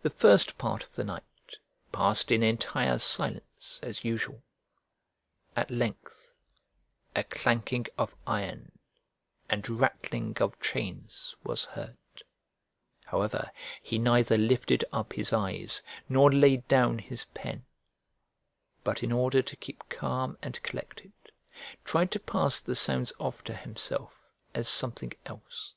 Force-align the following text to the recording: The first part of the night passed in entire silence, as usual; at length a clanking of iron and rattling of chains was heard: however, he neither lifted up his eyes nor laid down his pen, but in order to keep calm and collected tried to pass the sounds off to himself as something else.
The 0.00 0.10
first 0.10 0.58
part 0.58 0.84
of 0.84 0.92
the 0.92 1.02
night 1.02 1.24
passed 1.90 2.30
in 2.30 2.44
entire 2.44 3.00
silence, 3.00 3.80
as 3.82 4.04
usual; 4.04 4.44
at 5.56 5.72
length 5.72 6.32
a 7.16 7.24
clanking 7.24 7.86
of 7.98 8.14
iron 8.28 8.78
and 9.50 9.68
rattling 9.68 10.36
of 10.38 10.60
chains 10.60 11.34
was 11.42 11.64
heard: 11.64 11.96
however, 13.06 13.50
he 13.82 13.98
neither 13.98 14.38
lifted 14.38 14.84
up 14.92 15.14
his 15.14 15.32
eyes 15.32 15.82
nor 16.08 16.30
laid 16.32 16.68
down 16.68 17.00
his 17.00 17.24
pen, 17.34 17.66
but 18.84 19.02
in 19.02 19.10
order 19.10 19.42
to 19.42 19.56
keep 19.56 19.88
calm 19.88 20.38
and 20.42 20.62
collected 20.62 21.12
tried 21.84 22.12
to 22.12 22.20
pass 22.20 22.60
the 22.60 22.76
sounds 22.76 23.12
off 23.18 23.42
to 23.42 23.56
himself 23.56 24.12
as 24.54 24.68
something 24.68 25.12
else. 25.24 25.74